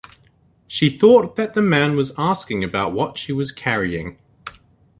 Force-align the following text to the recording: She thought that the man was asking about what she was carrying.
She 0.65 0.89
thought 0.89 1.35
that 1.35 1.53
the 1.53 1.61
man 1.61 1.95
was 1.95 2.11
asking 2.17 2.63
about 2.63 2.91
what 2.91 3.19
she 3.19 3.31
was 3.31 3.51
carrying. 3.51 4.17